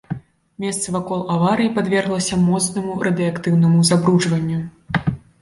[0.63, 4.59] Месца вакол аварыі падверглася моцнаму радыеактыўнаму забруджванню.